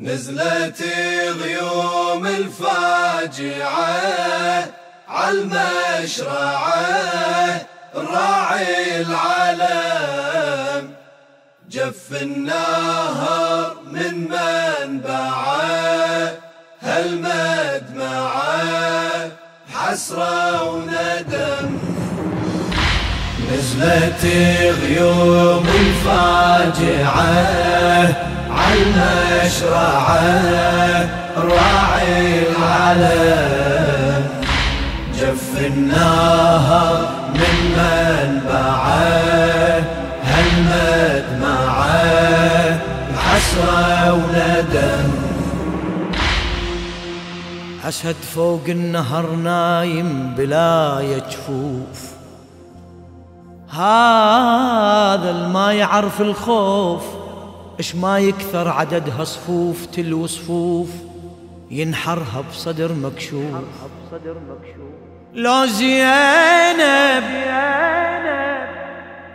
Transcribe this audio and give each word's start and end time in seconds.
نزلت 0.00 0.82
غيوم 1.42 2.26
الفاجعة 2.26 3.92
عالمشرعة 5.08 6.86
راعي 7.94 9.00
العلم 9.00 10.92
جف 11.70 12.22
النهر 12.22 13.76
من 13.92 14.28
منبعه 14.30 16.32
هالمدمعة 16.82 18.60
حسرة 19.74 20.64
وندم. 20.64 21.78
نزلت 23.52 24.24
غيوم 24.82 25.66
الفاجعة 25.66 27.30
عالمشرعة 28.50 29.29
راعي 31.36 32.48
العلم 32.48 34.24
جف 35.18 35.50
النهر 35.66 37.08
من 37.34 37.56
منبعه 37.76 39.00
هالمدمعه 40.24 41.90
حسرة 43.18 44.12
وندم. 44.12 45.08
أسد 47.84 48.16
فوق 48.34 48.64
النهر 48.68 49.26
نايم 49.30 50.34
بلا 50.36 51.00
جفوف 51.30 52.00
هذا 53.70 55.30
الما 55.30 55.72
يعرف 55.72 56.20
الخوف. 56.20 57.19
اش 57.80 57.94
ما 57.94 58.18
يكثر 58.18 58.68
عددها 58.68 59.24
صفوف 59.24 59.86
تلو 59.86 60.26
صفوف 60.26 60.88
ينحرها 61.70 62.44
بصدر 62.50 62.92
مكشوف. 62.92 63.44
لو 65.34 65.66
زينب 65.66 67.24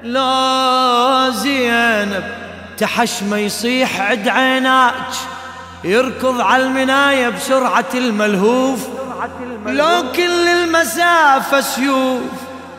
لو 0.03 1.31
زينب 1.31 2.23
تحشمه 2.77 3.37
يصيح 3.37 4.01
عد 4.01 4.27
عيناك 4.27 5.13
يركض 5.83 6.41
على 6.41 6.63
المناية 6.63 7.29
بسرعة 7.29 7.85
الملهوف. 7.93 8.87
لو 9.65 10.03
كل 10.15 10.47
المسافة 10.47 11.61
سيوف 11.61 12.21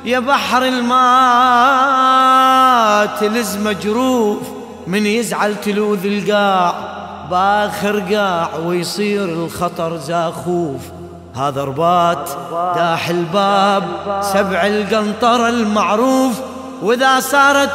يا 0.05 0.19
بحر 0.19 0.63
الماء 0.65 1.07
تلز 3.21 3.57
مجروف. 3.57 4.66
من 4.87 5.07
يزعل 5.07 5.61
تلوذ 5.61 6.07
القاع 6.07 6.75
باخر 7.31 8.15
قاع 8.15 8.57
ويصير 8.67 9.25
الخطر 9.25 9.97
زاخوف. 9.97 10.81
هذا 11.35 11.65
رباط 11.65 12.29
داح 12.77 13.09
الباب 13.09 13.85
سبع 14.33 14.67
القنطرة 14.67 15.49
المعروف. 15.49 16.41
وإذا 16.83 17.21
صارت 17.21 17.73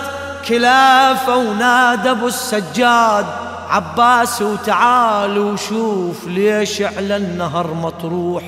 كلافة 0.47 1.37
ونادى 1.37 2.11
أبو 2.11 2.27
السجاد 2.27 3.25
عباس 3.69 4.41
وتعال 4.41 5.37
وشوف 5.37 6.27
ليش 6.27 6.81
على 6.81 7.17
النهر 7.17 7.73
مطروح. 7.73 8.43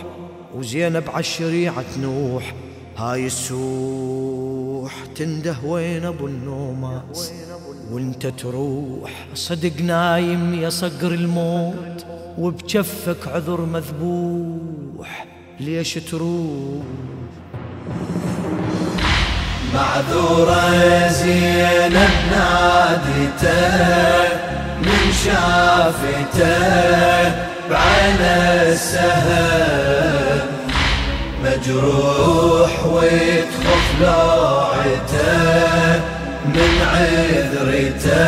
وزينب 0.55 1.03
عالشريعة 1.13 1.85
نوح 2.01 2.53
هاي 2.97 3.25
السوح 3.25 4.42
تنده 5.15 5.55
وين 5.65 6.05
أبو 6.05 6.27
النوماس 6.27 7.31
وانت 7.91 8.27
تروح 8.27 9.11
صدق 9.35 9.81
نايم 9.81 10.53
يا 10.63 10.69
صقر 10.69 11.11
الموت 11.11 12.05
وبجفك 12.37 13.27
عذر 13.27 13.61
مذبوح. 13.61 15.25
ليش 15.59 15.93
تروح؟ 15.93 16.83
معذورة 19.73 21.07
زينب 21.07 22.13
نادته 22.31 23.53
من 24.81 25.11
شافته 25.25 26.53
بعين 27.69 28.21
السهم. 28.71 30.39
مجروح 31.43 32.85
وتخف 32.85 34.01
لوعته 34.93 36.01
من 36.45 36.71
عذرته 36.93 38.23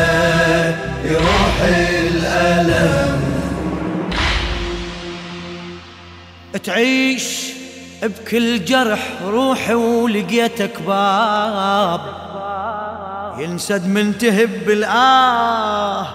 يروح 1.05 1.61
الألم. 1.61 3.21
تعيش 6.63 7.45
بكل 8.03 8.65
جرح 8.65 8.99
روحي 9.25 9.73
ولقيتك 9.73 10.81
باب 10.81 12.01
ينسد 13.37 13.87
من 13.87 14.17
تهب 14.17 14.69
الآه 14.69 16.07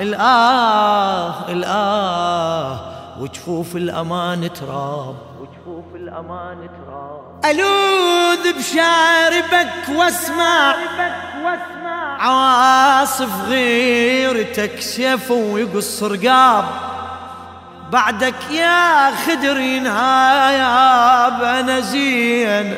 الآه 0.00 1.48
الآه 1.48 2.80
وجفوف 3.20 3.76
الأمان 3.76 4.52
تراب. 4.52 5.27
الأمان 6.08 6.68
تراب 6.86 7.20
ألوذ 7.44 8.58
بشاربك 8.58 9.88
واسمع. 9.96 10.74
عواصف 12.20 13.48
غيرتك 13.48 14.80
سيف 14.80 15.30
ويقص 15.30 16.02
رقاب 16.02 16.64
بعدك 17.92 18.50
يا 18.50 19.10
خدر 19.10 19.60
ينهاياب 19.60 21.42
أنا 21.42 21.80
زين. 21.80 22.74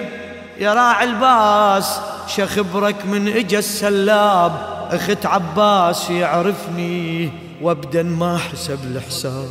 يا 0.59 0.75
راعي 0.75 1.05
الباس 1.05 2.01
شخبرك 2.27 3.07
من 3.07 3.29
إجا 3.29 3.59
السلاب. 3.59 4.53
أخت 4.93 5.27
عباس 5.27 6.11
يعرفني 6.11 7.33
وابدا 7.63 8.03
ما 8.03 8.39
حسب 8.39 8.79
الحساب. 8.85 9.49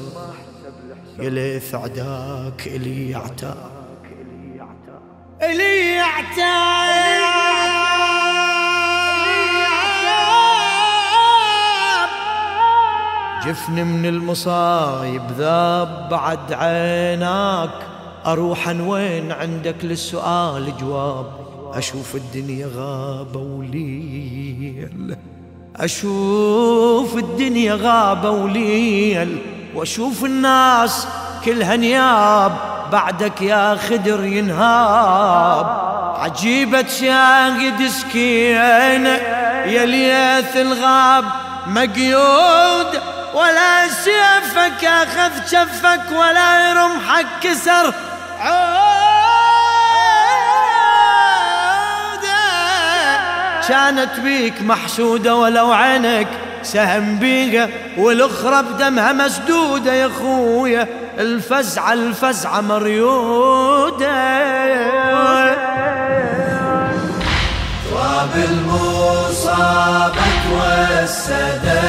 يا 1.22 1.30
ليث 1.30 1.76
عداك 1.76 2.68
إلي 2.68 3.10
يعتاب 3.10 3.72
إلي 5.42 5.96
يعتاب 5.96 7.20
جفن 13.46 13.88
من 13.88 14.06
المصايب 14.06 15.22
ذاب 15.38 16.10
بعد 16.12 16.54
عيناك. 16.54 17.70
أروح 18.26 18.68
وين 18.68 19.32
عندك 19.32 19.76
للسؤال 19.84 20.78
جواب؟ 20.78 21.26
أشوف 21.74 22.16
الدنيا 22.16 22.68
غابة 22.76 23.40
وليل. 23.40 25.16
أشوف 25.76 27.18
الدنيا 27.18 27.74
غابة 27.74 28.30
وليل. 28.32 29.59
واشوف 29.76 30.26
الناس 30.26 31.08
كلها 31.46 31.76
نياب 31.76 32.52
بعدك 32.92 33.42
يا 33.42 33.78
خدر 33.90 34.24
ينهاب. 34.24 35.90
عجيبة 36.20 36.88
شاهد 36.88 37.88
سكينة 37.88 39.10
يا 39.66 39.86
ليث 39.86 40.58
الغاب. 40.58 41.26
مقيود 41.68 43.02
ولا 43.34 43.88
سيفك 43.88 44.86
اخذ 44.86 45.32
شفك 45.46 46.12
ولا 46.12 46.74
رمحك 46.74 47.26
كسر 47.42 47.94
عودة. 48.40 48.90
كانت 53.68 54.20
بيك 54.20 54.62
محسودة 54.62 55.36
ولو 55.36 55.72
عينك 55.72 56.28
سهم 56.64 57.20
بيها 57.20 57.70
والاخرى 57.98 58.64
بدمها 58.64 59.14
مسدودة 59.14 59.94
يا 59.94 60.10
خويا 60.22 60.88
الفزعة 61.20 61.94
الفزعة 61.94 62.62
مريودة. 62.62 64.40
تراب 67.92 68.30
المصابة 68.50 70.14
توسدة 70.44 71.82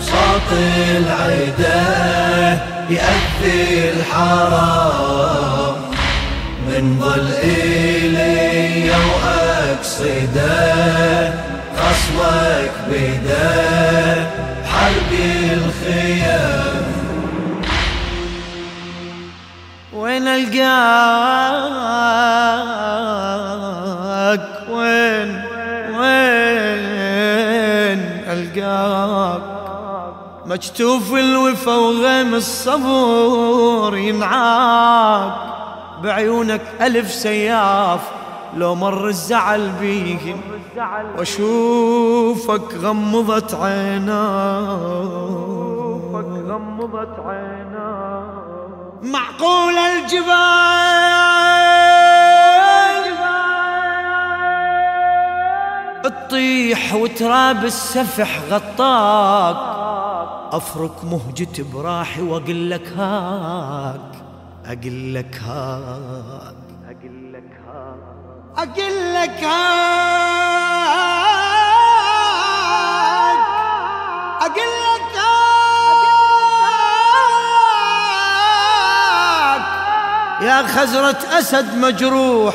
صوت 0.00 0.50
العيدة 0.96 1.80
يأذي 2.90 3.90
الحرام. 3.90 5.76
من 6.68 6.84
ظل 7.00 7.28
إلي 7.42 8.90
وأقصده 8.90 10.69
خصمك 12.10 12.72
بده 12.88 14.26
حرب 14.64 15.12
الخيام. 15.52 16.84
وين 19.92 20.28
ألقاك؟ 20.28 20.60
وين؟ 24.70 25.44
وين 25.98 26.80
ألقاك؟ 28.30 29.42
مجتوف 30.46 31.14
الوفا 31.14 31.76
وغيم 31.76 32.34
الصبر 32.34 33.96
ينعاك 33.96 35.32
بعيونك 36.02 36.62
ألف 36.80 37.12
سياف 37.12 38.00
لو 38.56 38.74
مر 38.74 39.08
الزعل 39.08 39.70
بيه 39.80 40.36
وأشوفك 41.18 42.74
غمضت 42.74 43.54
عيناك 43.54 44.20
معقول 49.02 49.74
الجبال 49.74 50.90
تطيح 56.04 56.94
وتراب 56.94 57.64
السفح 57.64 58.40
غطاك. 58.50 59.56
أفرك 60.52 61.04
مهجتي 61.04 61.62
براحي 61.62 62.22
واقول 62.22 62.70
لك 62.70 62.88
هاك 62.96 64.00
أقول 64.66 65.14
لك 65.14 65.40
هاك. 65.46 66.69
أقول 68.56 69.14
لك 69.14 69.44
هاك 69.44 71.00
أقول 74.40 74.70
لك 74.86 75.16
هاك 78.30 79.62
يا 80.42 80.66
خزرة 80.66 81.18
أسد 81.38 81.74
مجروح 81.76 82.54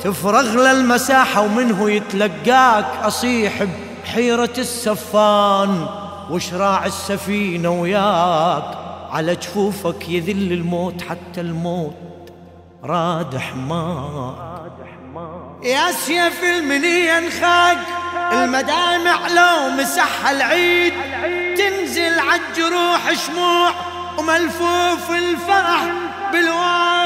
تفرغ 0.00 0.56
للمساحة 0.72 1.40
ومنه 1.40 1.90
يتلقاك 1.90 2.86
أصيح 3.02 3.64
بحيرة 4.04 4.52
السفان 4.58 5.86
وشراع 6.30 6.86
السفينة 6.86 7.70
وياك. 7.70 8.64
على 9.10 9.34
جفوفك 9.34 10.08
يذل 10.08 10.52
الموت 10.52 11.02
حتى 11.02 11.40
الموت 11.40 11.94
راد 12.84 13.36
حمار 13.36 14.54
يا 15.62 15.92
سيف 15.92 16.44
المنية 16.44 17.18
انخاق 17.18 17.78
المدامع 18.32 19.28
لو 19.28 19.70
مسح 19.70 20.28
العيد. 20.28 20.92
تنزل 21.56 22.18
عالجروح 22.18 23.12
شموع 23.26 23.70
وملفوف 24.18 25.10
الفرح 25.10 25.84
بالواد 26.32 27.04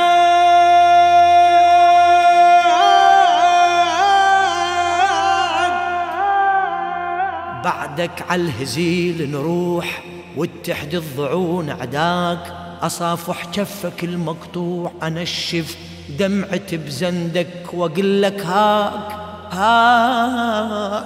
بعدك 7.64 8.24
عالهزيل 8.30 9.30
نروح 9.30 10.02
واتحد 10.36 10.94
الضعون 10.94 11.70
عداك 11.70 12.52
أصافح 12.82 13.46
جفك 13.46 14.04
المقطوع 14.04 14.92
أنشف. 15.02 15.76
دمعتي 16.08 16.76
بزندك 16.76 17.74
وأقول 17.74 18.22
لك 18.22 18.46
هاك 18.46 19.16
هاك 19.52 21.04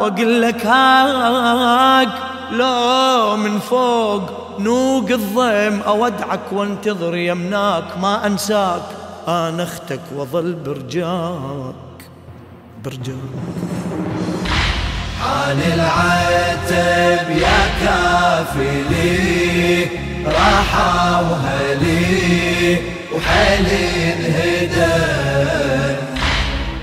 وأقول 0.00 0.42
لك 0.42 0.66
هاك. 0.66 2.08
لو 2.50 3.36
من 3.36 3.58
فوق 3.58 4.30
نوق 4.58 5.10
الضيم 5.10 5.80
أودعك 5.80 6.52
وانتظر 6.52 7.16
يمناك 7.16 7.98
ما 8.00 8.26
أنساك. 8.26 8.82
أنا 9.28 9.62
أختك 9.62 10.00
وظل 10.16 10.52
برجاك 10.52 11.74
برجاك. 12.84 13.16
عن 15.24 15.58
العتب 15.74 17.30
يا 17.30 17.60
كافلي 17.84 19.24
راحة 20.26 21.22
وهلي. 21.22 22.93
وحيل 23.24 23.66
انهدى. 23.66 25.14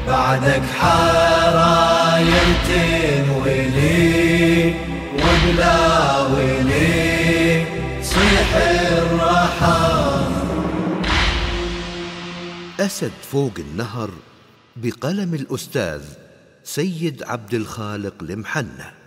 بعدك 0.08 0.62
حراير 0.80 2.48
تنولي 2.68 3.94
وبلا 5.14 6.20
ولي 6.22 7.66
صيح 8.04 8.56
الرحم 8.92 10.32
أسد 12.80 13.12
فوق 13.32 13.54
النهر 13.60 14.10
بقلم 14.76 15.34
الأستاذ 15.34 16.02
سيد 16.64 17.24
عبد 17.24 17.54
الخالق 17.54 18.14
المحنه 18.22 19.01